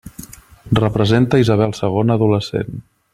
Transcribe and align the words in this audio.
Representa 0.79 1.41
Isabel 1.43 1.77
segona 1.83 2.19
adolescent. 2.21 2.75